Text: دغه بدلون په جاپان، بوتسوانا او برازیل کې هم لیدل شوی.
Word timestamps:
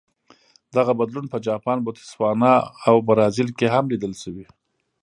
دغه 0.75 0.91
بدلون 0.99 1.25
په 1.33 1.37
جاپان، 1.47 1.77
بوتسوانا 1.85 2.53
او 2.87 2.95
برازیل 3.07 3.49
کې 3.57 3.67
هم 3.73 3.85
لیدل 3.91 4.13
شوی. 4.23 4.45